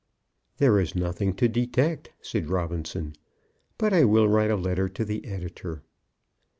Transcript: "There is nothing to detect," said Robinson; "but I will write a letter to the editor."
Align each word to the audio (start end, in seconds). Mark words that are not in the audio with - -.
"There 0.57 0.79
is 0.79 0.95
nothing 0.95 1.35
to 1.35 1.47
detect," 1.47 2.09
said 2.23 2.49
Robinson; 2.49 3.13
"but 3.77 3.93
I 3.93 4.03
will 4.03 4.27
write 4.27 4.49
a 4.49 4.55
letter 4.55 4.89
to 4.89 5.05
the 5.05 5.23
editor." 5.27 5.83